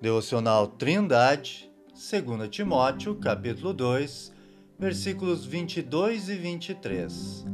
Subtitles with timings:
[0.00, 4.32] Devocional Trindade, 2 Timóteo, capítulo 2,
[4.78, 7.44] versículos 22 e 23.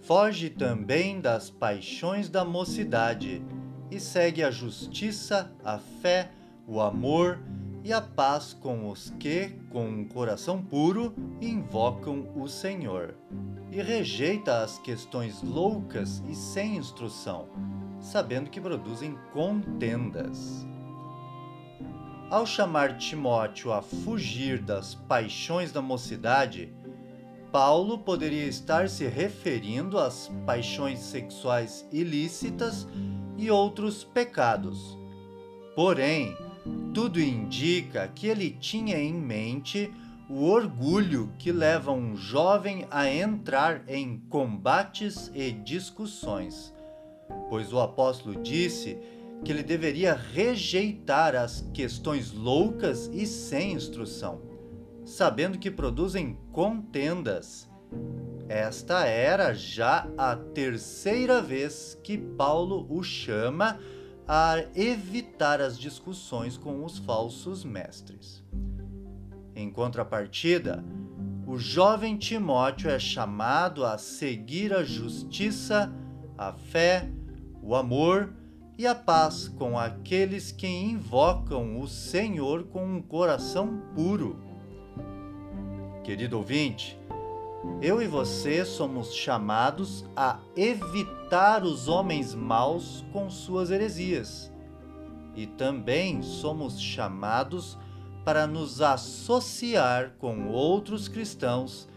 [0.00, 3.44] Foge também das paixões da mocidade
[3.90, 6.30] e segue a justiça, a fé,
[6.66, 7.38] o amor
[7.84, 13.14] e a paz com os que, com um coração puro, invocam o Senhor.
[13.70, 17.46] E rejeita as questões loucas e sem instrução,
[18.00, 20.71] sabendo que produzem contendas.
[22.32, 26.72] Ao chamar Timóteo a fugir das paixões da mocidade,
[27.52, 32.88] Paulo poderia estar se referindo às paixões sexuais ilícitas
[33.36, 34.96] e outros pecados.
[35.76, 36.34] Porém,
[36.94, 39.92] tudo indica que ele tinha em mente
[40.26, 46.72] o orgulho que leva um jovem a entrar em combates e discussões,
[47.50, 48.98] pois o apóstolo disse
[49.44, 54.40] que ele deveria rejeitar as questões loucas e sem instrução,
[55.04, 57.68] sabendo que produzem contendas.
[58.48, 63.78] Esta era já a terceira vez que Paulo o chama
[64.26, 68.44] a evitar as discussões com os falsos mestres.
[69.54, 70.84] Em contrapartida,
[71.46, 75.92] o jovem Timóteo é chamado a seguir a justiça,
[76.38, 77.10] a fé,
[77.60, 78.32] o amor
[78.82, 84.36] e a paz com aqueles que invocam o Senhor com um coração puro.
[86.02, 86.98] Querido ouvinte,
[87.80, 94.52] eu e você somos chamados a evitar os homens maus com suas heresias.
[95.36, 97.78] E também somos chamados
[98.24, 101.88] para nos associar com outros cristãos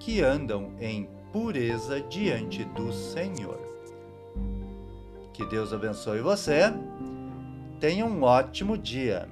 [0.00, 3.61] que andam em pureza diante do Senhor.
[5.32, 6.72] Que Deus abençoe você.
[7.80, 9.28] Tenha um ótimo dia.